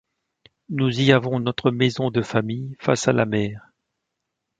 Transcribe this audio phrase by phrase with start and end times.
[0.69, 3.63] Nous y avons notre maison de famille, face à la mer.